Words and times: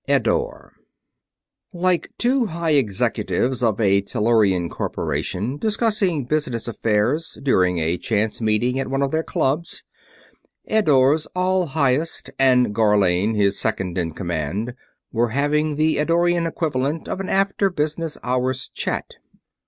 EDDORE 0.07 0.73
Like 1.73 2.09
two 2.17 2.47
high 2.47 2.71
executives 2.71 3.61
of 3.61 3.79
a 3.79 4.01
Tellurian 4.01 4.67
corporation 4.67 5.57
discussing 5.57 6.25
business 6.25 6.67
affairs 6.67 7.37
during 7.43 7.77
a 7.77 7.99
chance 7.99 8.41
meeting 8.41 8.79
at 8.79 8.87
one 8.87 9.03
of 9.03 9.11
their 9.11 9.21
clubs, 9.21 9.83
Eddore's 10.67 11.27
All 11.35 11.67
Highest 11.67 12.31
and 12.39 12.73
Gharlane, 12.73 13.35
his 13.35 13.59
second 13.59 13.95
in 13.99 14.13
command, 14.15 14.73
were 15.11 15.29
having 15.29 15.75
the 15.75 15.99
Eddorian 15.99 16.47
equivalent 16.47 17.07
of 17.07 17.19
an 17.19 17.29
after 17.29 17.69
business 17.69 18.17
hours 18.23 18.71
chat. 18.73 19.17